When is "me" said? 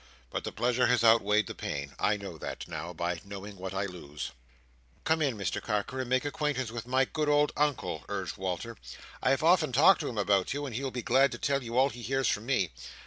12.47-12.71